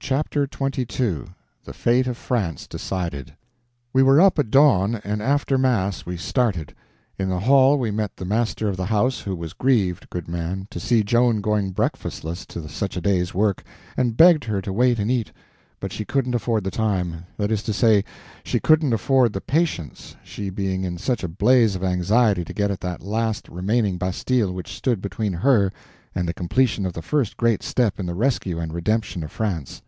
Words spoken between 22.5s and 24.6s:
get at that last remaining bastille